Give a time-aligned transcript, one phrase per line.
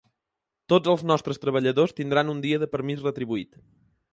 [0.73, 3.63] Tots els nostres treballadors tindran un dia de permís retribuït.